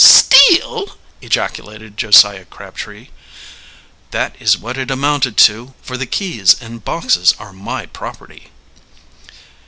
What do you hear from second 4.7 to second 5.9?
it amounted to,